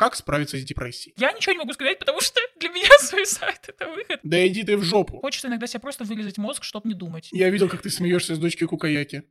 Как 0.00 0.16
справиться 0.16 0.56
с 0.56 0.64
депрессией? 0.64 1.14
Я 1.18 1.30
ничего 1.32 1.52
не 1.52 1.58
могу 1.58 1.74
сказать, 1.74 1.98
потому 1.98 2.22
что 2.22 2.40
для 2.58 2.70
меня 2.70 2.88
суицид— 3.00 3.42
это 3.68 3.86
выход. 3.86 4.18
Да 4.22 4.46
иди 4.46 4.62
ты 4.62 4.78
в 4.78 4.82
жопу. 4.82 5.20
Хочется 5.20 5.48
иногда 5.48 5.66
себе 5.66 5.80
просто 5.80 6.04
вырезать 6.04 6.38
мозг, 6.38 6.64
чтобы 6.64 6.88
не 6.88 6.94
думать. 6.94 7.28
Я 7.32 7.50
видел, 7.50 7.68
как 7.68 7.82
ты 7.82 7.90
смеешься 7.90 8.34
с 8.34 8.38
дочкой 8.38 8.66
Кукаяки. 8.66 9.24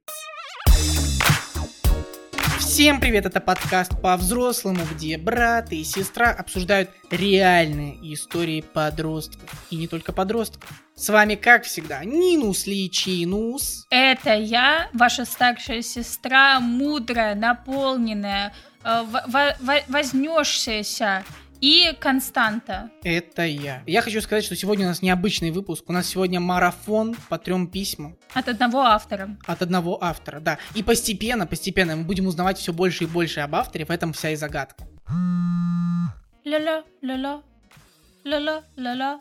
Всем 2.59 3.01
привет, 3.01 3.25
это 3.25 3.41
подкаст 3.41 3.99
по-взрослому, 3.99 4.81
где 4.93 5.17
брат 5.17 5.73
и 5.73 5.83
сестра 5.83 6.29
обсуждают 6.29 6.91
реальные 7.09 7.95
истории 8.13 8.61
подростков. 8.61 9.49
И 9.71 9.75
не 9.75 9.87
только 9.87 10.13
подростков. 10.13 10.69
С 10.93 11.09
вами, 11.09 11.33
как 11.33 11.63
всегда, 11.63 12.05
Нинус 12.05 12.67
Личинус. 12.67 13.87
Это 13.89 14.35
я, 14.35 14.91
ваша 14.93 15.25
старшая 15.25 15.81
сестра, 15.81 16.59
мудрая, 16.59 17.33
наполненная, 17.33 18.53
вознесшаяся 18.83 21.23
и 21.61 21.93
Константа. 21.99 22.89
Это 23.03 23.45
я. 23.45 23.83
Я 23.85 24.01
хочу 24.01 24.21
сказать, 24.21 24.45
что 24.45 24.55
сегодня 24.55 24.85
у 24.85 24.89
нас 24.89 25.01
необычный 25.01 25.51
выпуск. 25.51 25.83
У 25.87 25.93
нас 25.93 26.07
сегодня 26.07 26.39
марафон 26.39 27.15
по 27.27 27.37
трем 27.37 27.67
письмам 27.67 28.15
От 28.33 28.47
одного 28.47 28.81
автора. 28.81 29.37
от 29.45 29.61
одного 29.61 30.01
автора, 30.01 30.39
да. 30.39 30.57
И 30.73 30.83
постепенно, 30.83 31.45
постепенно 31.45 31.97
мы 31.97 32.03
будем 32.05 32.27
узнавать 32.27 32.57
все 32.57 32.71
больше 32.71 33.03
и 33.03 33.07
больше 33.07 33.41
об 33.41 33.55
авторе, 33.55 33.85
в 33.85 33.91
этом 33.91 34.13
вся 34.13 34.29
и 34.29 34.35
загадка. 34.35 34.87
Ля-ля, 36.45 36.83
ля-ля, 37.01 37.41
ля-ля, 38.23 38.63
ля-ля, 38.77 39.19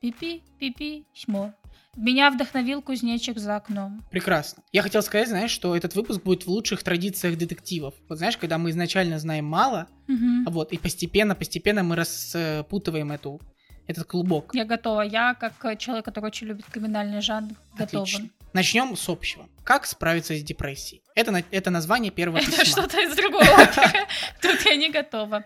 пипи, 0.00 0.42
пипи, 0.58 1.06
шмо. 1.12 1.52
Меня 2.00 2.30
вдохновил 2.30 2.80
кузнечик 2.80 3.38
за 3.38 3.56
окном. 3.56 4.04
Прекрасно. 4.10 4.62
Я 4.72 4.82
хотел 4.82 5.02
сказать, 5.02 5.28
знаешь, 5.28 5.50
что 5.50 5.74
этот 5.76 5.96
выпуск 5.96 6.22
будет 6.22 6.44
в 6.44 6.48
лучших 6.48 6.82
традициях 6.84 7.36
детективов. 7.36 7.94
Вот 8.08 8.18
знаешь, 8.18 8.36
когда 8.36 8.56
мы 8.56 8.70
изначально 8.70 9.18
знаем 9.18 9.46
мало, 9.46 9.88
Мгм. 10.06 10.44
вот, 10.48 10.72
и 10.72 10.78
постепенно, 10.78 11.34
постепенно 11.34 11.82
мы 11.82 11.96
распутываем 11.96 13.10
эту, 13.10 13.40
этот 13.88 14.04
клубок. 14.06 14.54
Я 14.54 14.64
готова. 14.64 15.00
Я, 15.02 15.34
как 15.34 15.78
человек, 15.78 16.04
который 16.04 16.26
очень 16.26 16.46
любит 16.46 16.66
криминальный 16.66 17.20
жанр, 17.20 17.54
готова. 17.76 18.04
Отлично. 18.04 18.28
Начнем 18.52 18.96
с 18.96 19.08
общего. 19.08 19.46
Как 19.64 19.84
справиться 19.84 20.36
с 20.36 20.42
депрессией? 20.42 21.02
Это, 21.16 21.42
это 21.50 21.70
название 21.70 22.12
первого 22.12 22.38
Это 22.42 22.50
письма. 22.50 22.64
что-то 22.64 23.00
из 23.00 23.16
другого. 23.16 23.44
Тут 24.40 24.60
я 24.66 24.76
не 24.76 24.88
готова. 24.90 25.44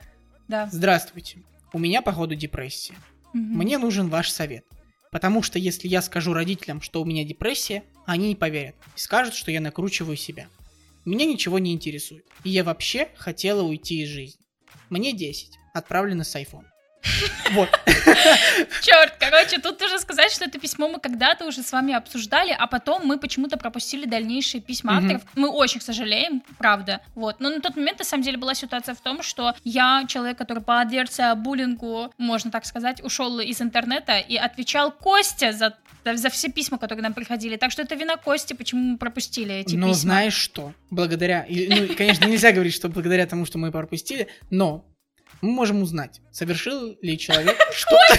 Да. 0.48 0.68
Здравствуйте. 0.70 1.38
У 1.72 1.78
меня, 1.78 2.02
походу, 2.02 2.34
депрессия. 2.34 2.94
Мне 3.32 3.78
нужен 3.78 4.08
ваш 4.10 4.28
совет. 4.30 4.66
Потому 5.12 5.42
что 5.42 5.58
если 5.58 5.88
я 5.88 6.00
скажу 6.00 6.32
родителям, 6.32 6.80
что 6.80 7.02
у 7.02 7.04
меня 7.04 7.22
депрессия, 7.22 7.84
они 8.06 8.28
не 8.28 8.34
поверят 8.34 8.74
и 8.96 8.98
скажут, 8.98 9.34
что 9.34 9.50
я 9.50 9.60
накручиваю 9.60 10.16
себя. 10.16 10.48
Меня 11.04 11.26
ничего 11.26 11.58
не 11.58 11.72
интересует. 11.74 12.24
И 12.44 12.50
я 12.50 12.64
вообще 12.64 13.08
хотела 13.16 13.62
уйти 13.62 14.02
из 14.02 14.08
жизни. 14.08 14.40
Мне 14.88 15.12
10. 15.12 15.50
Отправлено 15.74 16.24
с 16.24 16.34
iPhone. 16.34 16.64
Вот. 17.50 17.68
Черт, 18.82 19.16
короче, 19.18 19.58
тут 19.58 19.78
нужно 19.80 19.98
сказать, 20.22 20.32
что 20.32 20.44
это 20.44 20.58
письмо 20.58 20.88
мы 20.88 20.98
когда-то 21.00 21.46
уже 21.46 21.62
с 21.62 21.72
вами 21.72 21.94
обсуждали, 21.94 22.54
а 22.56 22.66
потом 22.66 23.06
мы 23.06 23.18
почему-то 23.18 23.56
пропустили 23.56 24.06
дальнейшие 24.06 24.60
письма 24.60 24.92
Мгм. 24.92 25.02
авторов. 25.04 25.22
Мы 25.34 25.48
очень 25.48 25.80
сожалеем, 25.80 26.42
правда. 26.58 27.00
Вот. 27.14 27.40
Но 27.40 27.50
на 27.50 27.60
тот 27.60 27.76
момент, 27.76 27.98
на 27.98 28.04
самом 28.04 28.22
деле, 28.22 28.36
была 28.38 28.54
ситуация 28.54 28.94
в 28.94 29.00
том, 29.00 29.22
что 29.22 29.54
я, 29.64 30.04
человек, 30.08 30.38
который 30.38 30.62
подвергся 30.62 31.34
буллингу, 31.34 32.12
можно 32.18 32.50
так 32.50 32.64
сказать, 32.66 33.02
ушел 33.02 33.40
из 33.40 33.60
интернета 33.60 34.18
и 34.18 34.36
отвечал 34.36 34.92
Костя 34.92 35.52
за 35.52 35.74
за 36.04 36.30
все 36.30 36.48
письма, 36.50 36.78
которые 36.78 37.04
нам 37.04 37.14
приходили. 37.14 37.56
Так 37.56 37.70
что 37.70 37.82
это 37.82 37.94
вина 37.94 38.16
Кости, 38.16 38.54
почему 38.54 38.82
мы 38.82 38.98
пропустили 38.98 39.54
эти 39.54 39.76
но 39.76 39.86
письма. 39.86 39.94
знаешь 39.94 40.34
что? 40.34 40.72
Благодаря... 40.90 41.46
Ну, 41.48 41.94
конечно, 41.96 42.24
нельзя 42.24 42.50
говорить, 42.50 42.74
что 42.74 42.88
благодаря 42.88 43.24
тому, 43.24 43.46
что 43.46 43.58
мы 43.58 43.70
пропустили, 43.70 44.26
но 44.50 44.84
мы 45.42 45.52
можем 45.52 45.80
узнать, 45.80 46.20
совершил 46.32 46.98
ли 47.02 47.16
человек 47.16 47.56
что-то... 47.72 48.18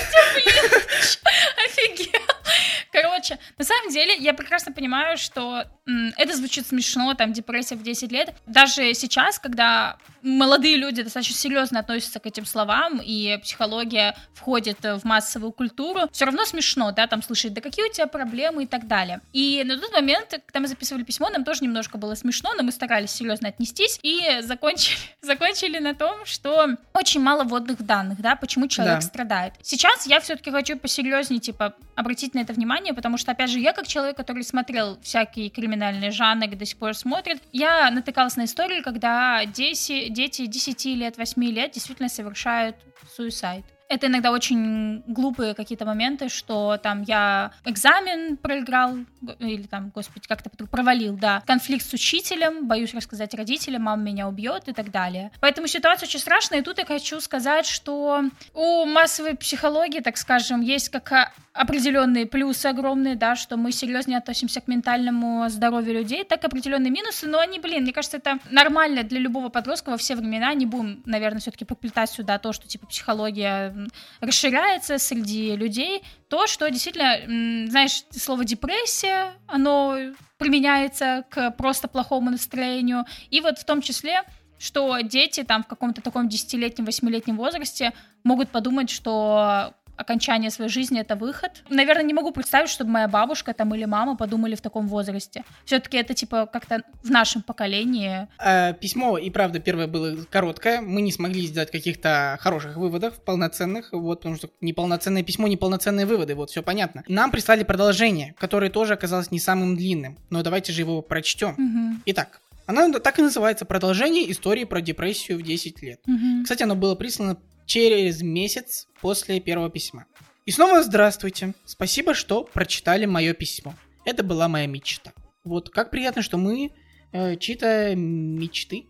Короче, 2.93 3.39
на 3.57 3.65
самом 3.65 3.89
деле, 3.89 4.15
я 4.15 4.35
прекрасно 4.35 4.71
понимаю, 4.71 5.17
что 5.17 5.65
это 5.85 6.35
звучит 6.35 6.67
смешно, 6.67 7.13
там, 7.13 7.33
депрессия 7.33 7.75
в 7.75 7.83
10 7.83 8.11
лет. 8.11 8.33
Даже 8.45 8.93
сейчас, 8.93 9.39
когда 9.39 9.97
молодые 10.21 10.77
люди 10.77 11.03
достаточно 11.03 11.35
серьезно 11.35 11.79
относятся 11.79 12.19
к 12.19 12.25
этим 12.25 12.45
словам, 12.45 13.01
и 13.03 13.37
психология 13.43 14.15
входит 14.33 14.77
в 14.81 15.01
массовую 15.03 15.51
культуру, 15.51 16.07
все 16.13 16.25
равно 16.25 16.45
смешно, 16.45 16.91
да, 16.91 17.07
там 17.07 17.21
слышать, 17.21 17.53
да 17.53 17.59
какие 17.59 17.89
у 17.89 17.91
тебя 17.91 18.07
проблемы 18.07 18.63
и 18.63 18.65
так 18.67 18.87
далее. 18.87 19.19
И 19.33 19.61
на 19.65 19.77
тот 19.77 19.91
момент, 19.91 20.29
когда 20.45 20.61
мы 20.61 20.67
записывали 20.67 21.03
письмо, 21.03 21.29
нам 21.29 21.43
тоже 21.43 21.63
немножко 21.63 21.97
было 21.97 22.15
смешно, 22.15 22.53
но 22.55 22.63
мы 22.63 22.71
старались 22.71 23.11
серьезно 23.11 23.49
отнестись, 23.49 23.99
и 24.01 24.39
закончили, 24.41 24.97
закончили 25.21 25.79
на 25.79 25.93
том, 25.93 26.25
что 26.25 26.69
очень 26.93 27.19
мало 27.19 27.43
вводных 27.43 27.81
данных, 27.85 28.21
да, 28.21 28.37
почему 28.37 28.67
человек 28.67 28.95
Да. 28.95 29.01
страдает. 29.01 29.53
Сейчас 29.61 30.07
я 30.07 30.21
все-таки 30.21 30.49
хочу 30.51 30.77
посерьезнее, 30.77 31.41
типа, 31.41 31.75
обратить 31.95 32.33
на 32.33 32.39
это 32.39 32.53
внимание, 32.53 32.93
потому 32.93 33.17
что, 33.17 33.31
опять 33.31 33.49
же, 33.49 33.59
я 33.59 33.73
как 33.73 33.87
человек, 33.87 34.15
который 34.15 34.43
смотрел 34.43 34.97
всякие 35.01 35.49
криминальные 35.49 35.72
жанры, 36.11 36.55
до 36.55 36.65
сих 36.65 36.77
пор 36.77 36.93
смотрит, 36.93 37.41
я 37.51 37.89
натыкалась 37.91 38.35
на 38.35 38.45
истории, 38.45 38.81
когда 38.81 39.45
дети, 39.45 40.09
дети 40.09 40.45
10 40.45 40.85
лет, 40.97 41.17
8 41.17 41.43
лет 41.45 41.71
действительно 41.71 42.09
совершают 42.09 42.75
суицид. 43.15 43.65
Это 43.89 44.07
иногда 44.07 44.31
очень 44.31 45.03
глупые 45.05 45.53
какие-то 45.53 45.85
моменты, 45.85 46.27
что 46.29 46.77
там 46.81 47.03
я 47.03 47.51
экзамен 47.63 48.37
проиграл, 48.37 48.95
или 49.37 49.63
там, 49.63 49.91
господи, 49.93 50.27
как-то 50.27 50.49
провалил, 50.65 51.15
да, 51.15 51.43
конфликт 51.45 51.85
с 51.85 51.93
учителем, 51.93 52.67
боюсь 52.67 52.93
рассказать 52.95 53.35
родителям, 53.35 53.83
мама 53.83 54.01
меня 54.01 54.27
убьет 54.27 54.67
и 54.67 54.73
так 54.73 54.89
далее. 54.89 55.31
Поэтому 55.41 55.67
ситуация 55.67 56.07
очень 56.07 56.19
страшная, 56.19 56.59
и 56.59 56.63
тут 56.63 56.79
я 56.79 56.85
хочу 56.85 57.19
сказать, 57.21 57.67
что 57.67 58.23
у 58.55 58.85
массовой 58.85 59.35
психологии, 59.35 59.99
так 59.99 60.17
скажем, 60.17 60.61
есть 60.61 60.89
как 60.89 61.11
а, 61.11 61.31
определенные 61.53 62.25
плюсы 62.25 62.65
огромные, 62.65 63.15
да, 63.15 63.35
что 63.35 63.57
мы 63.57 63.71
серьезнее 63.71 64.17
относимся 64.17 64.59
к 64.59 64.67
ментальному 64.67 65.47
здоровью 65.49 65.93
людей, 65.93 66.23
так 66.23 66.43
и 66.43 66.47
определенные 66.47 66.89
минусы, 66.89 67.27
но 67.27 67.39
они, 67.39 67.59
блин, 67.59 67.83
мне 67.83 67.93
кажется, 67.93 68.17
это 68.17 68.39
нормально 68.49 69.03
для 69.03 69.19
любого 69.19 69.49
подростка 69.49 69.91
во 69.91 69.97
все 69.97 70.15
времена, 70.15 70.51
не 70.55 70.65
будем, 70.65 71.03
наверное, 71.05 71.39
все-таки 71.39 71.63
поплетать 71.63 72.09
сюда 72.09 72.39
то, 72.39 72.53
что, 72.53 72.67
типа, 72.67 72.87
психология 72.87 73.75
расширяется 74.19 74.97
среди 74.97 75.55
людей, 75.55 76.03
то, 76.27 76.47
что 76.47 76.69
действительно, 76.71 77.67
знаешь, 77.69 78.03
слово 78.09 78.45
депрессия, 78.45 79.33
оно 79.45 79.97
применяется 80.37 81.23
к 81.29 81.51
просто 81.51 81.87
плохому 81.87 82.31
настроению, 82.31 83.05
и 83.29 83.41
вот 83.41 83.59
в 83.59 83.65
том 83.65 83.81
числе 83.81 84.23
что 84.59 84.97
дети 85.01 85.43
там 85.43 85.63
в 85.63 85.67
каком-то 85.67 86.01
таком 86.01 86.29
десятилетнем, 86.29 86.85
восьмилетнем 86.85 87.35
возрасте 87.35 87.91
могут 88.23 88.49
подумать, 88.49 88.89
что 88.89 89.73
окончание 89.95 90.49
своей 90.49 90.69
жизни 90.69 90.99
это 90.99 91.15
выход. 91.15 91.63
Наверное, 91.69 92.03
не 92.03 92.13
могу 92.13 92.31
представить, 92.31 92.69
чтобы 92.69 92.91
моя 92.91 93.07
бабушка 93.07 93.53
там 93.53 93.73
или 93.75 93.85
мама 93.85 94.15
подумали 94.15 94.55
в 94.55 94.61
таком 94.61 94.87
возрасте. 94.87 95.43
Все-таки 95.65 95.97
это 95.97 96.13
типа 96.13 96.47
как-то 96.51 96.81
в 97.03 97.09
нашем 97.09 97.41
поколении. 97.41 98.27
Э, 98.43 98.73
Письмо, 98.73 99.17
и 99.17 99.29
правда, 99.29 99.59
первое 99.59 99.87
было 99.87 100.15
короткое. 100.29 100.81
Мы 100.81 101.01
не 101.01 101.11
смогли 101.11 101.45
сделать 101.47 101.71
каких-то 101.71 102.37
хороших 102.41 102.77
выводов, 102.77 103.21
полноценных, 103.23 103.89
вот, 103.91 104.19
потому 104.19 104.35
что 104.35 104.49
неполноценное 104.61 105.23
письмо, 105.23 105.47
неполноценные 105.47 106.05
выводы, 106.05 106.35
вот, 106.35 106.49
все 106.49 106.63
понятно. 106.63 107.03
Нам 107.07 107.31
прислали 107.31 107.63
продолжение, 107.63 108.35
которое 108.39 108.69
тоже 108.69 108.93
оказалось 108.93 109.31
не 109.31 109.39
самым 109.39 109.75
длинным, 109.75 110.17
но 110.29 110.41
давайте 110.43 110.73
же 110.73 110.81
его 110.81 111.01
прочтем. 111.01 111.55
Мгм. 111.57 112.01
Итак, 112.05 112.41
она 112.65 112.91
так 112.99 113.19
и 113.19 113.21
называется 113.21 113.65
«Продолжение 113.65 114.31
истории 114.31 114.63
про 114.63 114.81
депрессию 114.81 115.37
в 115.37 115.41
10 115.41 115.81
лет». 115.81 115.99
Мгм. 116.05 116.43
Кстати, 116.43 116.63
оно 116.63 116.75
было 116.75 116.95
прислано 116.95 117.37
через 117.65 118.21
месяц 118.21 118.87
после 119.01 119.39
первого 119.39 119.69
письма. 119.69 120.05
И 120.45 120.51
снова 120.51 120.83
здравствуйте. 120.83 121.53
Спасибо, 121.65 122.13
что 122.13 122.43
прочитали 122.43 123.05
мое 123.05 123.33
письмо. 123.33 123.75
Это 124.05 124.23
была 124.23 124.47
моя 124.47 124.67
мечта. 124.67 125.13
Вот 125.43 125.69
как 125.69 125.89
приятно, 125.89 126.21
что 126.21 126.37
мы 126.37 126.71
э, 127.11 127.37
чьи-то 127.37 127.95
мечты 127.95 128.85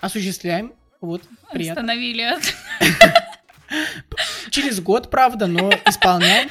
осуществляем. 0.00 0.74
Вот, 1.00 1.22
приятно. 1.52 1.82
Остановили. 1.82 2.34
Через 4.50 4.80
год, 4.80 5.10
правда, 5.10 5.46
но 5.46 5.70
исполняем. 5.86 6.50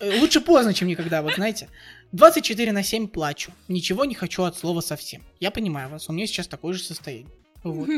Э, 0.00 0.18
Лучше 0.18 0.40
поздно, 0.40 0.74
чем 0.74 0.88
никогда, 0.88 1.22
вот 1.22 1.34
знаете. 1.34 1.68
24 2.12 2.72
на 2.72 2.82
7 2.82 3.06
плачу. 3.06 3.52
Ничего 3.68 4.04
не 4.04 4.14
хочу 4.14 4.42
от 4.42 4.58
слова 4.58 4.80
совсем. 4.80 5.22
Я 5.38 5.50
понимаю 5.50 5.88
вас, 5.88 6.08
у 6.08 6.12
меня 6.12 6.26
сейчас 6.26 6.48
такое 6.48 6.74
же 6.74 6.82
состояние. 6.82 7.30
Вот. 7.62 7.88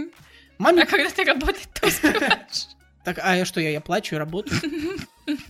Маме 0.59 0.83
А 0.83 0.87
когда 0.87 1.09
ты 1.09 1.25
работать, 1.25 1.69
то 1.73 1.87
успеваешь. 1.87 2.67
Так, 3.05 3.19
а 3.23 3.37
я 3.37 3.45
что, 3.45 3.61
я, 3.61 3.71
я 3.71 3.81
плачу 3.81 4.15
и 4.15 4.19
работаю? 4.19 4.61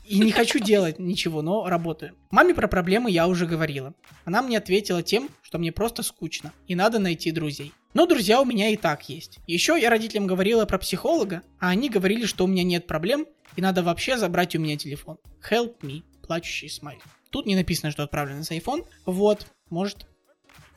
И 0.04 0.18
не 0.18 0.32
хочу 0.32 0.58
делать 0.58 0.98
ничего, 0.98 1.42
но 1.42 1.68
работаю. 1.68 2.14
Маме 2.30 2.54
про 2.54 2.68
проблемы 2.68 3.10
я 3.10 3.26
уже 3.26 3.46
говорила. 3.46 3.94
Она 4.24 4.42
мне 4.42 4.58
ответила 4.58 5.02
тем, 5.02 5.30
что 5.42 5.58
мне 5.58 5.72
просто 5.72 6.02
скучно, 6.02 6.52
и 6.66 6.74
надо 6.74 6.98
найти 6.98 7.30
друзей. 7.30 7.72
Но 7.94 8.06
друзья 8.06 8.40
у 8.40 8.44
меня 8.44 8.70
и 8.70 8.76
так 8.76 9.08
есть. 9.08 9.38
Еще 9.46 9.78
я 9.80 9.90
родителям 9.90 10.26
говорила 10.26 10.64
про 10.66 10.78
психолога, 10.78 11.42
а 11.58 11.70
они 11.70 11.88
говорили, 11.88 12.26
что 12.26 12.44
у 12.44 12.48
меня 12.48 12.64
нет 12.64 12.86
проблем, 12.86 13.26
и 13.56 13.60
надо 13.62 13.82
вообще 13.82 14.16
забрать 14.16 14.54
у 14.54 14.58
меня 14.58 14.76
телефон. 14.76 15.18
Help 15.50 15.80
me. 15.80 16.02
Плачущий 16.26 16.68
смайл. 16.68 17.00
Тут 17.30 17.46
не 17.46 17.56
написано, 17.56 17.90
что 17.90 18.02
отправлено 18.02 18.44
с 18.44 18.50
iPhone. 18.50 18.86
Вот, 19.06 19.46
может, 19.70 20.06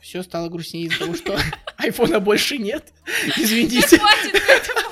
все 0.00 0.22
стало 0.22 0.48
грустнее 0.48 0.86
из-за 0.86 1.00
того, 1.00 1.14
что 1.14 1.38
айфона 1.76 2.20
больше 2.20 2.58
нет. 2.58 2.92
Извините. 3.36 3.98
Хватит 3.98 4.42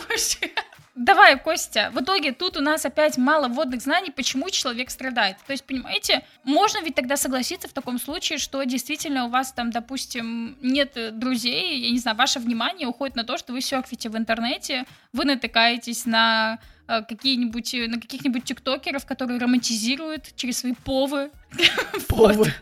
больше. 0.09 0.51
Давай, 0.95 1.39
Костя, 1.39 1.91
в 1.93 2.01
итоге 2.01 2.33
тут 2.33 2.57
у 2.57 2.61
нас 2.61 2.85
опять 2.85 3.19
мало 3.19 3.49
вводных 3.49 3.83
знаний, 3.83 4.11
почему 4.11 4.51
человек 4.51 4.91
страдает. 4.91 5.37
То 5.47 5.53
есть, 5.53 5.65
понимаете, 5.65 6.25
можно 6.45 6.83
ведь 6.83 6.95
тогда 6.95 7.17
согласиться 7.17 7.69
в 7.69 7.73
таком 7.73 7.99
случае, 7.99 8.39
что 8.39 8.63
действительно 8.65 9.27
у 9.27 9.31
вас 9.31 9.53
там, 9.53 9.71
допустим, 9.71 10.57
нет 10.63 10.97
друзей, 11.19 11.81
я 11.81 11.91
не 11.91 11.99
знаю, 11.99 12.17
ваше 12.17 12.39
внимание 12.39 12.89
уходит 12.89 13.17
на 13.17 13.25
то, 13.25 13.37
что 13.37 13.53
вы 13.53 13.61
серфите 13.61 14.09
в 14.09 14.17
интернете, 14.17 14.85
вы 15.13 15.25
натыкаетесь 15.25 16.07
на 16.07 16.59
э, 16.87 17.03
какие-нибудь, 17.03 17.75
на 17.89 18.01
каких-нибудь 18.01 18.45
тиктокеров, 18.45 19.07
которые 19.07 19.41
романтизируют 19.41 20.35
через 20.37 20.59
свои 20.59 20.75
повы. 20.85 21.31
Повы. 22.09 22.53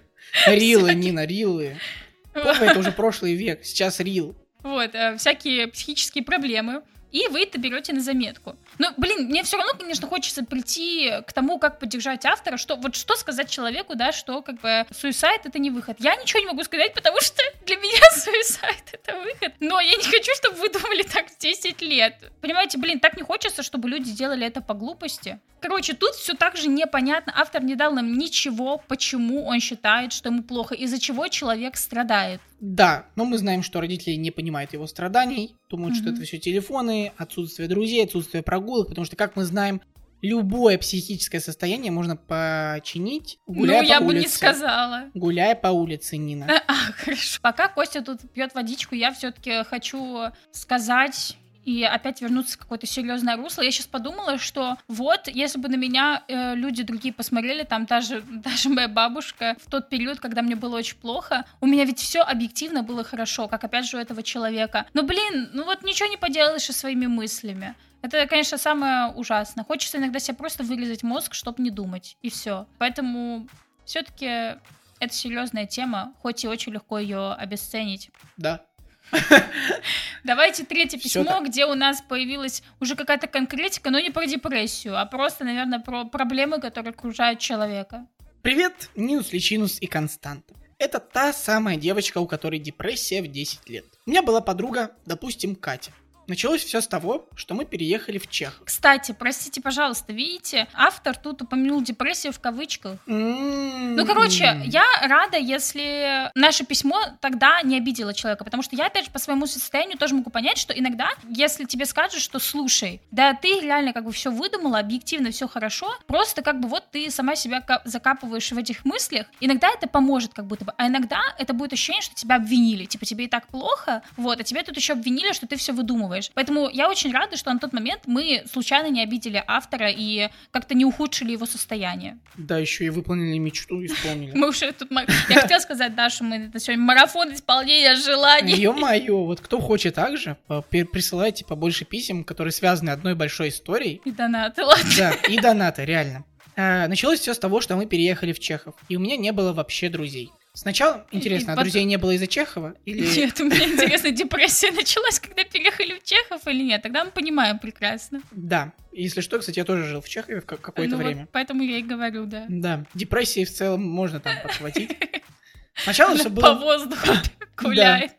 Рилы, 0.46 0.94
Нина, 0.94 1.26
рилы. 1.26 1.76
Повы 2.32 2.64
это 2.64 2.78
уже 2.78 2.92
прошлый 2.92 3.34
век, 3.34 3.64
сейчас 3.64 4.00
рил. 4.00 4.34
Вот, 4.62 4.94
э, 4.94 5.16
всякие 5.16 5.66
психические 5.66 6.24
проблемы 6.24 6.82
и 7.12 7.28
вы 7.28 7.42
это 7.42 7.58
берете 7.58 7.92
на 7.92 8.00
заметку. 8.00 8.56
Ну, 8.78 8.88
блин, 8.96 9.26
мне 9.26 9.42
все 9.42 9.58
равно, 9.58 9.74
конечно, 9.78 10.08
хочется 10.08 10.44
прийти 10.44 11.12
к 11.26 11.32
тому, 11.32 11.58
как 11.58 11.78
поддержать 11.78 12.24
автора, 12.24 12.56
что 12.56 12.76
вот 12.76 12.96
что 12.96 13.16
сказать 13.16 13.50
человеку, 13.50 13.94
да, 13.94 14.12
что 14.12 14.42
как 14.42 14.60
бы 14.60 14.86
суицид 14.90 15.44
это 15.44 15.58
не 15.58 15.70
выход. 15.70 15.98
Я 16.00 16.16
ничего 16.16 16.40
не 16.40 16.46
могу 16.46 16.64
сказать, 16.64 16.94
потому 16.94 17.20
что 17.20 17.42
для 17.66 17.76
меня 17.76 18.10
суицид 18.12 18.82
это 18.92 19.20
выход, 19.20 19.52
но 19.60 19.78
я 19.80 19.96
не 19.96 20.04
хочу, 20.04 20.32
чтобы 20.36 20.56
вы 20.56 20.68
думали 20.70 21.02
так 21.02 21.26
10 21.38 21.82
лет. 21.82 22.32
Понимаете, 22.40 22.78
блин, 22.78 22.98
так 22.98 23.16
не 23.16 23.22
хочется, 23.22 23.62
чтобы 23.62 23.88
люди 23.88 24.10
делали 24.12 24.46
это 24.46 24.60
по 24.60 24.74
глупости. 24.74 25.38
Короче, 25.60 25.94
тут 25.94 26.14
все 26.14 26.34
так 26.34 26.56
же 26.56 26.68
непонятно. 26.68 27.32
Автор 27.36 27.62
не 27.62 27.76
дал 27.76 27.92
нам 27.92 28.18
ничего, 28.18 28.82
почему 28.88 29.46
он 29.46 29.60
считает, 29.60 30.12
что 30.12 30.28
ему 30.28 30.42
плохо, 30.42 30.74
из-за 30.74 30.98
чего 30.98 31.28
человек 31.28 31.76
страдает. 31.76 32.40
Да, 32.62 33.06
но 33.16 33.24
мы 33.24 33.38
знаем, 33.38 33.64
что 33.64 33.80
родители 33.80 34.14
не 34.14 34.30
понимают 34.30 34.72
его 34.72 34.86
страданий, 34.86 35.56
думают, 35.68 35.96
mm-hmm. 35.96 35.98
что 36.00 36.10
это 36.10 36.22
все 36.22 36.38
телефоны, 36.38 37.12
отсутствие 37.16 37.68
друзей, 37.68 38.04
отсутствие 38.04 38.44
прогулок, 38.44 38.86
потому 38.86 39.04
что, 39.04 39.16
как 39.16 39.34
мы 39.34 39.44
знаем, 39.44 39.82
любое 40.20 40.78
психическое 40.78 41.40
состояние 41.40 41.90
можно 41.90 42.14
починить, 42.14 43.40
гуляя 43.48 43.82
ну, 43.82 43.88
я 43.88 43.98
по 43.98 44.04
бы 44.04 44.10
улице. 44.10 44.22
не 44.22 44.28
сказала. 44.28 45.10
Гуляя 45.12 45.56
по 45.56 45.68
улице, 45.68 46.16
Нина. 46.16 46.46
А, 46.68 46.92
хорошо. 46.92 47.40
Пока 47.42 47.66
Костя 47.66 48.00
тут 48.00 48.20
пьет 48.32 48.54
водичку, 48.54 48.94
я 48.94 49.12
все-таки 49.12 49.64
хочу 49.64 50.20
сказать 50.52 51.36
и 51.64 51.84
опять 51.84 52.20
вернуться 52.20 52.56
в 52.56 52.60
какое-то 52.60 52.86
серьезное 52.86 53.36
русло. 53.36 53.62
Я 53.62 53.70
сейчас 53.70 53.86
подумала, 53.86 54.38
что 54.38 54.76
вот, 54.88 55.28
если 55.28 55.58
бы 55.58 55.68
на 55.68 55.76
меня 55.76 56.22
э, 56.28 56.54
люди 56.54 56.82
другие 56.82 57.14
посмотрели, 57.14 57.62
там 57.62 57.86
даже, 57.86 58.22
даже 58.22 58.68
моя 58.68 58.88
бабушка 58.88 59.56
в 59.64 59.70
тот 59.70 59.88
период, 59.88 60.20
когда 60.20 60.42
мне 60.42 60.56
было 60.56 60.76
очень 60.76 60.96
плохо, 60.96 61.44
у 61.60 61.66
меня 61.66 61.84
ведь 61.84 61.98
все 61.98 62.20
объективно 62.20 62.82
было 62.82 63.04
хорошо, 63.04 63.48
как 63.48 63.64
опять 63.64 63.86
же 63.86 63.96
у 63.96 64.00
этого 64.00 64.22
человека. 64.22 64.86
Но, 64.94 65.02
блин, 65.02 65.50
ну 65.52 65.64
вот 65.64 65.82
ничего 65.82 66.08
не 66.08 66.16
поделаешь 66.16 66.62
со 66.62 66.72
своими 66.72 67.06
мыслями. 67.06 67.74
Это, 68.02 68.26
конечно, 68.26 68.58
самое 68.58 69.12
ужасное. 69.12 69.64
Хочется 69.64 69.98
иногда 69.98 70.18
себе 70.18 70.36
просто 70.36 70.64
вырезать 70.64 71.04
мозг, 71.04 71.34
чтобы 71.34 71.62
не 71.62 71.70
думать, 71.70 72.16
и 72.20 72.30
все. 72.30 72.66
Поэтому 72.78 73.46
все-таки 73.84 74.58
это 74.98 75.14
серьезная 75.14 75.66
тема, 75.66 76.12
хоть 76.20 76.44
и 76.44 76.48
очень 76.48 76.72
легко 76.72 76.98
ее 76.98 77.32
обесценить. 77.32 78.10
Да. 78.36 78.64
Давайте 80.24 80.64
третье 80.64 80.98
письмо, 80.98 81.40
где 81.44 81.66
у 81.66 81.74
нас 81.74 82.00
появилась 82.00 82.62
уже 82.80 82.94
какая-то 82.94 83.26
конкретика, 83.26 83.90
но 83.90 83.98
не 83.98 84.10
про 84.10 84.26
депрессию, 84.26 84.98
а 84.98 85.04
просто, 85.06 85.44
наверное, 85.44 85.80
про 85.80 86.04
проблемы, 86.04 86.60
которые 86.60 86.92
окружают 86.92 87.40
человека. 87.40 88.06
Привет, 88.42 88.90
Нинус, 88.96 89.32
Личинус 89.32 89.78
и 89.80 89.86
Константа. 89.86 90.54
Это 90.78 90.98
та 90.98 91.32
самая 91.32 91.76
девочка, 91.76 92.18
у 92.18 92.26
которой 92.26 92.58
депрессия 92.58 93.22
в 93.22 93.28
10 93.28 93.68
лет. 93.68 93.84
У 94.04 94.10
меня 94.10 94.22
была 94.22 94.40
подруга, 94.40 94.90
допустим, 95.06 95.54
Катя. 95.54 95.92
Началось 96.28 96.62
все 96.62 96.80
с 96.80 96.86
того, 96.86 97.26
что 97.34 97.54
мы 97.54 97.64
переехали 97.64 98.18
в 98.18 98.28
Чех. 98.28 98.60
Кстати, 98.64 99.14
простите, 99.18 99.60
пожалуйста, 99.60 100.12
видите, 100.12 100.68
автор 100.72 101.16
тут 101.16 101.42
упомянул 101.42 101.82
депрессию 101.82 102.32
в 102.32 102.40
кавычках. 102.40 102.96
М-м-м. 103.06 103.96
Ну, 103.96 104.06
короче, 104.06 104.62
я 104.64 104.84
рада, 105.02 105.36
если 105.36 106.30
наше 106.34 106.64
письмо 106.64 106.96
тогда 107.20 107.60
не 107.62 107.76
обидело 107.76 108.14
человека, 108.14 108.44
потому 108.44 108.62
что 108.62 108.76
я, 108.76 108.86
опять 108.86 109.06
же, 109.06 109.10
по 109.10 109.18
своему 109.18 109.46
состоянию 109.46 109.98
тоже 109.98 110.14
могу 110.14 110.30
понять, 110.30 110.58
что 110.58 110.72
иногда, 110.72 111.10
если 111.28 111.64
тебе 111.64 111.86
скажут, 111.86 112.20
что 112.20 112.38
слушай, 112.38 113.00
да 113.10 113.34
ты 113.34 113.60
реально 113.60 113.92
как 113.92 114.04
бы 114.04 114.12
все 114.12 114.30
выдумала, 114.30 114.78
объективно 114.78 115.32
все 115.32 115.48
хорошо, 115.48 115.92
просто 116.06 116.42
как 116.42 116.60
бы 116.60 116.68
вот 116.68 116.84
ты 116.92 117.10
сама 117.10 117.34
себя 117.34 117.64
закапываешь 117.84 118.52
в 118.52 118.56
этих 118.56 118.84
мыслях, 118.84 119.26
иногда 119.40 119.68
это 119.70 119.88
поможет 119.88 120.34
как 120.34 120.46
будто 120.46 120.64
бы, 120.64 120.72
а 120.76 120.86
иногда 120.86 121.20
это 121.38 121.52
будет 121.52 121.72
ощущение, 121.72 122.02
что 122.02 122.14
тебя 122.14 122.36
обвинили, 122.36 122.84
типа 122.84 123.06
тебе 123.06 123.24
и 123.24 123.28
так 123.28 123.48
плохо, 123.48 124.02
вот, 124.16 124.40
а 124.40 124.44
тебе 124.44 124.62
тут 124.62 124.76
еще 124.76 124.92
обвинили, 124.92 125.32
что 125.32 125.46
ты 125.46 125.56
все 125.56 125.72
выдумываешь 125.72 126.11
рассказываешь. 126.12 126.30
Поэтому 126.34 126.68
я 126.70 126.88
очень 126.88 127.12
рада, 127.12 127.36
что 127.36 127.52
на 127.52 127.58
тот 127.58 127.72
момент 127.72 128.02
мы 128.06 128.42
случайно 128.50 128.88
не 128.88 129.02
обидели 129.02 129.42
автора 129.46 129.90
и 129.90 130.28
как-то 130.50 130.74
не 130.74 130.84
ухудшили 130.84 131.32
его 131.32 131.46
состояние. 131.46 132.18
Да, 132.36 132.58
еще 132.58 132.84
и 132.84 132.90
выполнили 132.90 133.38
мечту, 133.38 133.84
исполнили. 133.84 134.32
Мы 134.34 134.48
уже 134.48 134.72
тут... 134.72 134.90
Я 135.28 135.40
хотела 135.40 135.60
сказать, 135.60 135.94
да, 135.94 136.10
что 136.10 136.24
мы 136.24 136.36
это 136.36 136.58
сегодня 136.58 136.84
марафон 136.84 137.32
исполнения 137.32 137.94
желаний. 137.94 138.54
Ё-моё, 138.54 139.24
вот 139.24 139.40
кто 139.40 139.60
хочет 139.60 139.94
также, 139.94 140.36
присылайте 140.70 141.44
побольше 141.44 141.84
писем, 141.84 142.24
которые 142.24 142.52
связаны 142.52 142.90
одной 142.90 143.14
большой 143.14 143.48
историей. 143.48 144.00
И 144.04 144.10
донаты, 144.10 144.64
ладно. 144.64 144.90
Да, 144.96 145.12
и 145.28 145.38
донаты, 145.38 145.84
реально. 145.84 146.24
А, 146.56 146.86
началось 146.88 147.20
все 147.20 147.34
с 147.34 147.38
того, 147.38 147.60
что 147.60 147.76
мы 147.76 147.86
переехали 147.86 148.32
в 148.32 148.38
Чехов, 148.38 148.74
и 148.88 148.96
у 148.96 149.00
меня 149.00 149.16
не 149.16 149.32
было 149.32 149.52
вообще 149.52 149.88
друзей. 149.88 150.30
Сначала, 150.54 151.06
интересно, 151.12 151.54
а 151.54 151.56
потом... 151.56 151.64
друзей 151.64 151.84
не 151.84 151.96
было 151.96 152.10
из-за 152.10 152.26
Чехова? 152.26 152.74
Или... 152.84 153.06
Нет, 153.06 153.40
у 153.40 153.44
меня 153.44 153.64
интересно, 153.72 154.10
депрессия 154.10 154.70
началась, 154.70 155.18
когда 155.18 155.44
переехали 155.44 155.98
в 155.98 156.04
Чехов 156.04 156.46
или 156.46 156.62
нет? 156.62 156.82
Тогда 156.82 157.04
мы 157.04 157.10
понимаем 157.10 157.58
прекрасно. 157.58 158.20
Да. 158.32 158.72
Если 158.92 159.22
что, 159.22 159.38
кстати, 159.38 159.58
я 159.58 159.64
тоже 159.64 159.84
жил 159.84 160.02
в 160.02 160.08
Чехове 160.08 160.42
в 160.42 160.44
какое-то 160.44 160.96
ну 160.96 160.96
время. 160.98 161.20
Вот 161.22 161.30
поэтому 161.32 161.62
я 161.62 161.78
и 161.78 161.82
говорю, 161.82 162.26
да. 162.26 162.44
Да. 162.48 162.84
Депрессии 162.92 163.46
в 163.46 163.50
целом 163.50 163.82
можно 163.82 164.20
там 164.20 164.34
подхватить. 164.42 164.94
Сначала 165.74 166.14
все 166.16 166.28
было... 166.28 166.42
По 166.42 166.54
воздуху 166.54 167.08
гуляет. 167.56 168.12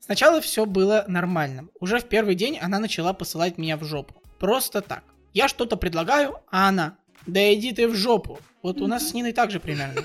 Сначала 0.00 0.40
все 0.40 0.66
было 0.66 1.04
нормально. 1.06 1.68
Уже 1.78 2.00
в 2.00 2.04
первый 2.04 2.34
день 2.34 2.58
она 2.60 2.80
начала 2.80 3.12
посылать 3.12 3.58
меня 3.58 3.76
в 3.76 3.84
жопу. 3.84 4.20
Просто 4.40 4.80
так. 4.80 5.04
Я 5.32 5.46
что-то 5.46 5.76
предлагаю, 5.76 6.40
а 6.50 6.68
она... 6.68 6.98
Да 7.26 7.52
иди 7.52 7.72
ты 7.72 7.88
в 7.88 7.94
жопу. 7.94 8.40
Вот 8.62 8.80
у 8.80 8.86
нас 8.86 9.08
с 9.08 9.14
Ниной 9.14 9.32
так 9.32 9.50
же 9.50 9.60
примерно. 9.60 10.04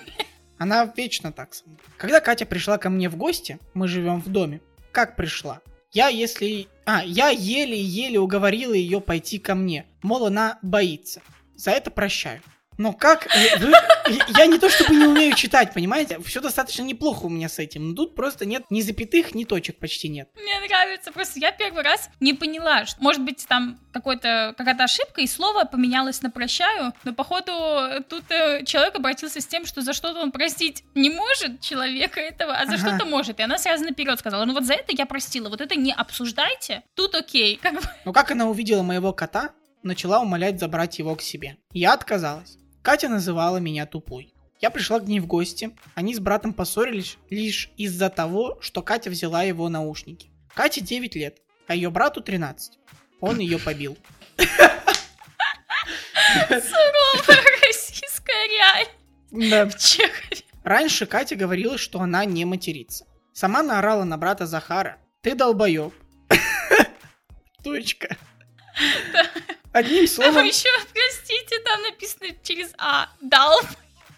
Она 0.62 0.86
вечно 0.96 1.32
так. 1.32 1.54
Когда 1.98 2.20
Катя 2.20 2.46
пришла 2.46 2.78
ко 2.78 2.92
мне 2.92 3.10
в 3.10 3.16
гости, 3.16 3.58
мы 3.74 3.88
живем 3.88 4.22
в 4.22 4.30
доме. 4.30 4.62
Как 4.92 5.16
пришла? 5.16 5.60
Я 5.92 6.10
если... 6.10 6.68
А, 6.86 7.04
я 7.04 7.30
еле-еле 7.30 8.20
уговорила 8.20 8.74
ее 8.74 9.02
пойти 9.02 9.40
ко 9.40 9.56
мне. 9.56 9.88
Мол, 10.04 10.28
она 10.28 10.60
боится. 10.62 11.24
За 11.56 11.72
это 11.72 11.90
прощаю. 11.90 12.42
Но 12.82 12.94
как... 12.94 13.28
Э, 13.28 13.60
вы, 13.60 13.74
я 14.36 14.48
не 14.48 14.58
то 14.58 14.68
чтобы 14.68 14.96
не 14.96 15.06
умею 15.06 15.36
читать, 15.36 15.72
понимаете? 15.72 16.20
Все 16.26 16.42
достаточно 16.42 16.82
неплохо 16.82 17.26
у 17.26 17.30
меня 17.30 17.48
с 17.48 17.60
этим. 17.60 17.90
Но 17.90 17.96
тут 17.96 18.16
просто 18.16 18.46
нет 18.46 18.64
ни 18.72 18.82
запятых, 18.82 19.36
ни 19.36 19.44
точек 19.44 19.78
почти 19.78 20.10
нет. 20.10 20.30
Мне 20.34 20.68
нравится. 20.68 21.12
Просто 21.12 21.40
я 21.40 21.52
первый 21.52 21.84
раз 21.84 22.10
не 22.20 22.34
поняла, 22.34 22.88
что, 22.88 23.00
может 23.04 23.22
быть, 23.22 23.46
там 23.48 23.80
какой-то, 23.94 24.56
какая-то 24.58 24.86
ошибка, 24.86 25.22
и 25.22 25.28
слово 25.28 25.66
поменялось 25.66 26.24
на 26.24 26.32
«прощаю», 26.32 26.94
но, 27.04 27.14
походу, 27.14 28.04
тут 28.10 28.24
э, 28.32 28.64
человек 28.66 28.96
обратился 28.96 29.42
с 29.42 29.46
тем, 29.46 29.68
что 29.68 29.82
за 29.82 29.94
что-то 29.94 30.20
он 30.20 30.32
простить 30.32 30.84
не 30.96 31.12
может 31.12 31.62
человека 31.62 32.20
этого, 32.20 32.54
а 32.54 32.66
за 32.66 32.74
ага. 32.74 32.88
что-то 32.88 33.06
может. 33.06 33.40
И 33.40 33.44
она 33.44 33.60
сразу 33.60 33.84
наперед 33.84 34.18
сказала, 34.18 34.46
ну 34.46 34.54
вот 34.54 34.66
за 34.66 34.74
это 34.74 34.92
я 34.98 35.06
простила, 35.06 35.50
вот 35.50 35.62
это 35.62 35.76
не 35.76 35.94
обсуждайте, 35.94 36.82
тут 36.96 37.14
окей. 37.14 37.58
Как 37.62 37.76
бы. 37.76 37.82
Ну 38.06 38.12
как 38.12 38.32
она 38.32 38.48
увидела 38.48 38.82
моего 38.82 39.14
кота, 39.14 39.52
начала 39.84 40.20
умолять 40.20 40.60
забрать 40.60 40.98
его 40.98 41.16
к 41.16 41.22
себе. 41.22 41.58
Я 41.74 41.94
отказалась. 41.94 42.58
Катя 42.82 43.10
называла 43.10 43.58
меня 43.58 43.86
тупой. 43.86 44.34
Я 44.60 44.72
пришла 44.72 45.00
к 45.00 45.08
ней 45.08 45.20
в 45.20 45.28
гости. 45.28 45.76
Они 45.94 46.16
с 46.16 46.20
братом 46.20 46.54
поссорились 46.54 47.18
лишь 47.30 47.70
из-за 47.78 48.10
того, 48.10 48.58
что 48.62 48.82
Катя 48.82 49.10
взяла 49.10 49.44
его 49.44 49.70
наушники. 49.70 50.32
Кате 50.54 50.82
9 50.82 51.16
лет, 51.16 51.40
а 51.68 51.76
ее 51.76 51.90
брату 51.90 52.22
13. 52.22 52.80
Он 53.20 53.40
ее 53.40 53.60
побил. 53.60 53.98
Суровая 56.48 57.44
российская 57.68 58.48
реальность. 58.48 59.76
В 59.76 59.80
Чехове. 59.80 60.42
Раньше 60.64 61.06
Катя 61.06 61.36
говорила, 61.36 61.78
что 61.78 62.02
она 62.02 62.26
не 62.26 62.46
матерится. 62.46 63.06
Сама 63.34 63.64
наорала 63.64 64.04
на 64.04 64.18
брата 64.18 64.46
Захара. 64.46 64.98
Ты 65.22 65.36
долбоеб. 65.36 65.94
Точка. 67.64 68.18
Одним 69.72 70.08
словом... 70.08 70.34
Там 70.36 70.46
еще, 70.46 70.70
простите, 70.94 71.60
там 71.64 71.82
написано 71.84 72.28
через 72.44 72.72
А. 72.78 73.10
Дал. 73.22 73.60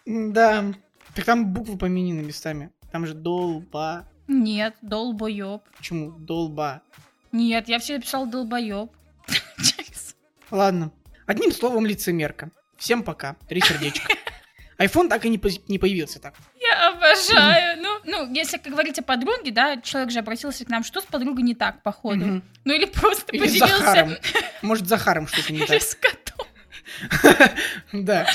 Да. 0.05 0.73
Так 1.15 1.25
там 1.25 1.53
буквы 1.53 1.77
поменены 1.77 2.21
местами. 2.23 2.71
Там 2.91 3.05
же 3.05 3.13
долба. 3.13 4.07
Нет, 4.27 4.75
долбоеб. 4.81 5.61
Почему? 5.77 6.11
Долба. 6.11 6.81
Нет, 7.31 7.67
я 7.67 7.79
все 7.79 7.95
написал 7.95 8.25
долбоеб. 8.25 8.89
Ладно. 10.51 10.91
Одним 11.25 11.51
словом, 11.51 11.85
лицемерка. 11.85 12.51
Всем 12.77 13.03
пока. 13.03 13.35
Три 13.47 13.61
сердечка. 13.61 14.13
Айфон 14.77 15.07
так 15.07 15.23
и 15.25 15.29
не, 15.29 15.37
по- 15.37 15.49
не 15.67 15.77
появился 15.79 16.19
так. 16.19 16.33
Я 16.59 16.89
обожаю. 16.89 17.62
Ну, 18.27 18.33
если 18.33 18.57
говорить 18.57 18.99
о 18.99 19.03
подруге, 19.03 19.51
да, 19.51 19.77
человек 19.77 20.11
же 20.11 20.19
обратился 20.19 20.65
к 20.65 20.69
нам, 20.69 20.83
что 20.83 21.01
с 21.01 21.05
подругой 21.05 21.43
не 21.43 21.55
так, 21.55 21.81
походу. 21.81 22.25
Мгм. 22.25 22.43
Ну 22.65 22.73
или 22.73 22.85
просто 22.85 23.31
Или 23.31 23.41
поделился 23.41 23.77
Захаром. 23.77 24.15
Может, 24.61 24.87
Захаром 24.87 25.27
что-то 25.27 25.53
не 25.53 25.59
или 25.59 25.65
так. 25.65 25.81
с 25.81 25.95
котом, 25.95 26.47
Да. 27.93 28.27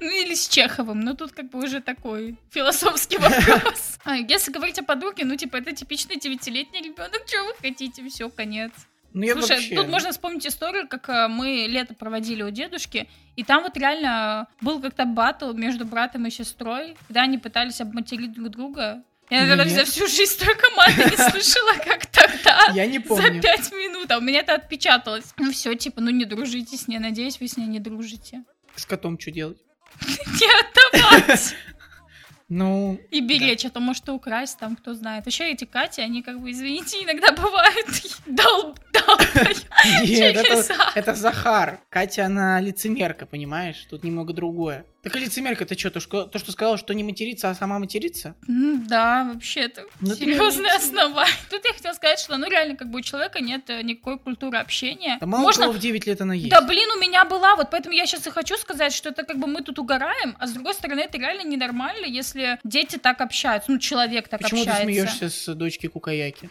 ну 0.00 0.10
или 0.10 0.34
с 0.34 0.48
Чеховым. 0.48 1.00
Ну 1.00 1.14
тут 1.14 1.32
как 1.32 1.50
бы 1.50 1.62
уже 1.62 1.80
такой 1.80 2.36
философский 2.50 3.18
вопрос. 3.18 3.98
А, 4.04 4.16
Если 4.16 4.52
говорить 4.52 4.78
о 4.78 4.82
подруге, 4.84 5.24
ну 5.24 5.34
типа 5.36 5.56
это 5.56 5.72
типичный 5.72 6.18
девятилетний 6.18 6.82
ребенок, 6.82 7.22
что 7.26 7.42
вы 7.44 7.54
хотите, 7.60 8.06
все, 8.08 8.28
конец. 8.28 8.72
Ну, 9.14 9.22
я 9.22 9.32
Слушай, 9.34 9.56
вообще... 9.56 9.76
тут 9.76 9.88
можно 9.88 10.10
вспомнить 10.10 10.44
историю, 10.44 10.88
как 10.88 11.08
э, 11.08 11.28
мы 11.28 11.66
лето 11.68 11.94
проводили 11.94 12.42
у 12.42 12.50
дедушки, 12.50 13.08
и 13.36 13.44
там 13.44 13.62
вот 13.62 13.76
реально 13.76 14.48
был 14.60 14.80
как-то 14.80 15.04
батл 15.04 15.52
между 15.52 15.84
братом 15.84 16.26
и 16.26 16.30
сестрой, 16.30 16.96
когда 17.06 17.22
они 17.22 17.38
пытались 17.38 17.80
обматерить 17.80 18.32
друг 18.32 18.48
друга. 18.48 19.04
Я, 19.30 19.40
наверное, 19.40 19.64
Нет. 19.64 19.74
за 19.74 19.84
всю 19.84 20.06
жизнь 20.06 20.32
столько 20.32 20.68
маты 20.76 21.04
не 21.10 21.16
слышала, 21.30 21.72
как 21.84 22.06
тогда. 22.06 22.66
Я 22.74 22.86
не 22.86 22.98
За 22.98 23.04
помню. 23.04 23.40
пять 23.40 23.72
минут, 23.72 24.10
а 24.10 24.18
у 24.18 24.20
меня 24.20 24.40
это 24.40 24.54
отпечаталось. 24.54 25.24
Ну 25.38 25.50
все, 25.50 25.74
типа, 25.74 26.00
ну 26.00 26.10
не 26.10 26.24
дружите 26.24 26.76
с 26.76 26.88
ней, 26.88 26.98
надеюсь, 26.98 27.40
вы 27.40 27.48
с 27.48 27.56
ней 27.56 27.66
не 27.66 27.80
дружите. 27.80 28.44
С 28.76 28.84
котом 28.86 29.18
что 29.18 29.30
делать? 29.30 29.58
Не 30.06 30.98
отдавать 31.00 31.54
Ну, 32.48 33.00
и 33.10 33.20
беречь, 33.20 33.64
а 33.64 33.70
то 33.70 33.80
может 33.80 34.06
и 34.08 34.10
украсть, 34.10 34.58
там, 34.58 34.76
кто 34.76 34.92
знает. 34.94 35.24
Вообще 35.24 35.52
эти 35.52 35.64
Кати, 35.64 36.02
они 36.02 36.22
как 36.22 36.40
бы, 36.40 36.50
извините, 36.50 37.02
иногда 37.02 37.32
бывают 37.32 37.86
дол-. 38.26 38.76
Нет, 40.04 40.36
это, 40.36 40.64
это 40.94 41.14
Захар. 41.14 41.80
Катя, 41.88 42.26
она 42.26 42.60
лицемерка, 42.60 43.26
понимаешь? 43.26 43.86
Тут 43.90 44.04
немного 44.04 44.32
другое. 44.32 44.86
Так 45.02 45.16
и 45.16 45.18
лицемерка, 45.18 45.66
ты 45.66 45.76
что, 45.78 45.90
то, 45.90 46.00
что, 46.00 46.24
то, 46.24 46.38
что 46.38 46.50
сказала, 46.50 46.78
что 46.78 46.94
не 46.94 47.04
материться, 47.04 47.50
а 47.50 47.54
сама 47.54 47.78
материться? 47.78 48.34
М, 48.48 48.86
Да, 48.86 49.30
вообще-то 49.32 49.82
Ну, 50.00 50.10
ты 50.10 50.16
серьезные 50.16 50.70
не- 50.72 50.76
основания. 50.76 51.30
Тут 51.50 51.62
я 51.66 51.72
хотела 51.74 51.92
сказать, 51.92 52.18
что 52.18 52.36
ну 52.38 52.48
реально 52.48 52.76
как 52.76 52.88
бы 52.90 53.00
у 53.00 53.02
человека 53.02 53.40
нет 53.40 53.68
э, 53.68 53.82
никакой 53.82 54.18
культуры 54.18 54.56
общения. 54.56 55.18
Да 55.20 55.26
мало 55.26 55.42
Можно 55.42 55.70
в 55.70 55.78
9 55.78 56.06
лет 56.06 56.20
она 56.22 56.32
есть. 56.32 56.48
Да 56.48 56.62
блин, 56.62 56.88
у 56.96 57.00
меня 57.00 57.26
была, 57.26 57.54
вот 57.56 57.68
поэтому 57.70 57.94
я 57.94 58.06
сейчас 58.06 58.26
и 58.26 58.30
хочу 58.30 58.56
сказать, 58.56 58.94
что 58.94 59.10
это 59.10 59.24
как 59.24 59.38
бы 59.38 59.46
мы 59.46 59.60
тут 59.60 59.78
угораем, 59.78 60.36
а 60.38 60.46
с 60.46 60.52
другой 60.52 60.72
стороны 60.72 61.00
это 61.00 61.18
реально 61.18 61.46
ненормально, 61.46 62.06
если 62.06 62.58
дети 62.64 62.96
так 62.96 63.20
общаются, 63.20 63.70
ну 63.70 63.78
человек 63.78 64.28
так 64.28 64.40
Почему 64.40 64.62
общается. 64.62 64.84
ты 64.86 64.92
смеешься 64.92 65.28
с 65.28 65.54
дочки 65.54 65.86
Кукаяки? 65.88 66.48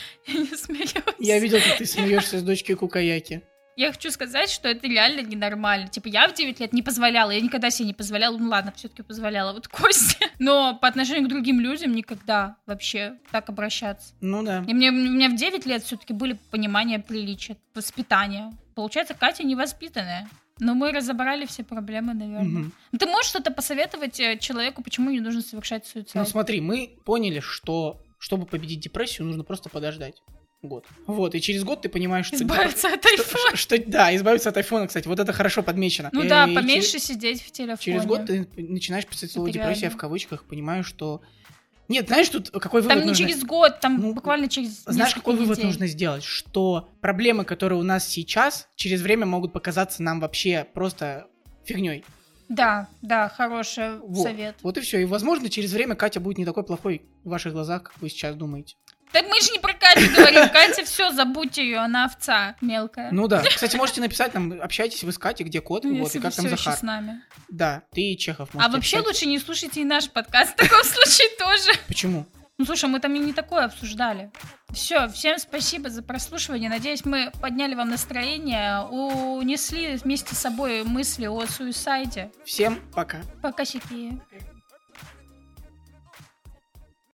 Я 0.26 0.34
не 0.34 0.56
смеюсь. 0.56 0.94
Я 1.18 1.38
видел, 1.38 1.58
как 1.58 1.78
ты 1.78 1.86
смеешься 1.86 2.38
с 2.38 2.42
дочки 2.42 2.74
Кукаяки. 2.74 3.42
Я 3.74 3.90
хочу 3.90 4.10
сказать, 4.10 4.50
что 4.50 4.68
это 4.68 4.86
реально 4.86 5.22
ненормально. 5.22 5.88
Типа, 5.88 6.08
я 6.08 6.28
в 6.28 6.34
9 6.34 6.60
лет 6.60 6.72
не 6.74 6.82
позволяла, 6.82 7.30
я 7.30 7.40
никогда 7.40 7.70
себе 7.70 7.86
не 7.86 7.94
позволяла, 7.94 8.36
ну 8.36 8.50
ладно, 8.50 8.72
все-таки 8.76 9.02
позволяла 9.02 9.54
вот 9.54 9.66
Косте, 9.68 10.28
но 10.38 10.76
по 10.78 10.88
отношению 10.88 11.24
к 11.24 11.28
другим 11.28 11.58
людям 11.58 11.94
никогда 11.94 12.56
вообще 12.66 13.14
так 13.30 13.48
обращаться. 13.48 14.12
Ну 14.20 14.42
да. 14.42 14.62
И 14.68 14.74
мне, 14.74 14.90
у 14.90 14.92
меня 14.92 15.30
в 15.30 15.36
9 15.36 15.64
лет 15.64 15.82
все-таки 15.84 16.12
были 16.12 16.36
понимания 16.50 16.98
приличия, 16.98 17.56
воспитания. 17.74 18.52
Получается, 18.74 19.14
Катя 19.14 19.44
невоспитанная. 19.44 20.28
Но 20.58 20.74
мы 20.74 20.92
разобрали 20.92 21.46
все 21.46 21.64
проблемы, 21.64 22.12
наверное. 22.12 22.44
Мгм. 22.44 22.72
Ты 22.96 23.06
можешь 23.06 23.30
что-то 23.30 23.50
посоветовать 23.50 24.20
э, 24.20 24.38
человеку, 24.38 24.82
почему 24.82 25.10
не 25.10 25.20
нужно 25.20 25.40
совершать 25.40 25.86
суицид? 25.86 26.14
Ну 26.14 26.24
смотри, 26.26 26.60
мы 26.60 26.90
поняли, 27.04 27.40
что 27.40 28.00
чтобы 28.22 28.46
победить 28.46 28.78
депрессию, 28.78 29.26
нужно 29.26 29.42
просто 29.42 29.68
подождать 29.68 30.22
год. 30.62 30.86
Вот, 31.08 31.34
и 31.34 31.40
через 31.40 31.64
год 31.64 31.82
ты 31.82 31.88
понимаешь, 31.88 32.26
что... 32.26 32.36
Избавиться 32.36 32.86
от 32.86 33.00
что- 33.04 33.08
айфона. 33.10 33.56
что- 33.56 33.82
да, 33.84 34.14
избавиться 34.14 34.50
от 34.50 34.56
айфона, 34.56 34.86
кстати, 34.86 35.08
вот 35.08 35.18
это 35.18 35.32
хорошо 35.32 35.64
подмечено. 35.64 36.08
Ну 36.12 36.22
И 36.22 36.28
да, 36.28 36.46
че- 36.46 36.54
поменьше 36.54 37.00
сидеть 37.00 37.42
в 37.42 37.50
телефоне. 37.50 37.78
Через 37.80 38.06
год 38.06 38.26
ты 38.26 38.46
начинаешь 38.56 39.06
писать 39.06 39.32
слово 39.32 39.50
депрессия 39.50 39.90
в 39.90 39.96
кавычках, 39.96 40.44
понимаешь, 40.44 40.86
что... 40.86 41.20
Нет, 41.88 42.06
знаешь, 42.06 42.28
тут 42.28 42.50
какой 42.50 42.80
вывод 42.80 42.94
Там 42.94 43.02
не 43.02 43.08
нужно... 43.08 43.26
через 43.26 43.42
год, 43.44 43.80
там 43.80 44.00
Ну, 44.00 44.14
буквально 44.14 44.48
через 44.48 44.84
Знаешь, 44.84 45.14
какой 45.14 45.34
вывод 45.34 45.58
недель. 45.58 45.66
нужно 45.66 45.88
сделать? 45.88 46.22
Что 46.22 46.88
проблемы, 47.00 47.44
которые 47.44 47.80
у 47.80 47.82
нас 47.82 48.06
сейчас, 48.06 48.68
через 48.76 49.00
время 49.02 49.26
могут 49.26 49.52
показаться 49.52 50.00
нам 50.00 50.20
вообще 50.20 50.64
просто 50.74 51.26
фигней. 51.64 52.04
Да, 52.54 52.88
да, 53.00 53.28
хороший 53.30 53.98
Вот. 54.00 54.22
совет. 54.24 54.56
Вот 54.62 54.76
и 54.76 54.80
все. 54.82 54.98
И, 55.00 55.04
возможно, 55.06 55.48
через 55.48 55.72
время 55.72 55.94
Катя 55.94 56.20
будет 56.20 56.36
не 56.38 56.44
такой 56.44 56.64
плохой 56.64 57.02
в 57.24 57.30
ваших 57.30 57.52
глазах, 57.54 57.84
как 57.84 57.94
вы 58.00 58.10
сейчас 58.10 58.36
думаете. 58.36 58.76
Так 59.10 59.26
мы 59.28 59.40
же 59.40 59.52
не 59.52 59.58
про 59.58 59.72
Катю 59.74 60.10
говорим. 60.14 60.48
Катя, 60.50 60.84
все, 60.84 61.10
забудьте 61.12 61.62
ее, 61.64 61.78
она 61.78 62.04
овца 62.06 62.56
мелкая. 62.60 63.10
Ну 63.12 63.26
да. 63.28 63.42
Кстати, 63.42 63.76
можете 63.76 64.00
написать 64.02 64.32
нам, 64.34 64.52
общайтесь 64.60 65.02
вы 65.04 65.12
с 65.12 65.18
Катей, 65.18 65.44
где 65.46 65.60
кот, 65.60 65.84
Ну, 65.84 65.98
вот, 65.98 66.14
и 66.14 66.18
как 66.20 66.34
там 66.34 66.48
Захар. 66.48 66.76
с 66.76 66.82
нами. 66.82 67.22
Да, 67.48 67.82
ты 67.92 68.00
и 68.12 68.18
Чехов 68.18 68.50
А 68.54 68.68
вообще 68.68 68.96
написать. 68.98 69.06
лучше 69.06 69.26
не 69.26 69.38
слушайте 69.38 69.80
и 69.82 69.84
наш 69.84 70.08
подкаст 70.10 70.52
в 70.52 70.56
таком 70.56 70.82
случае 70.84 71.28
тоже. 71.38 71.72
Почему? 71.88 72.26
Ну, 72.58 72.64
слушай, 72.66 72.88
мы 72.88 73.00
там 73.00 73.14
и 73.14 73.18
не 73.18 73.32
такое 73.32 73.64
обсуждали. 73.64 74.30
Все, 74.70 75.08
всем 75.08 75.38
спасибо 75.38 75.90
за 75.90 76.02
прослушивание. 76.02 76.70
Надеюсь, 76.70 77.04
мы 77.04 77.32
подняли 77.40 77.74
вам 77.74 77.90
настроение, 77.90 78.80
унесли 78.82 79.96
вместе 79.96 80.34
с 80.34 80.38
собой 80.38 80.84
мысли 80.84 81.26
о 81.26 81.46
суисайде. 81.46 82.30
Всем 82.44 82.78
пока. 82.94 83.22
Пока, 83.42 83.64
сики. 83.64 84.20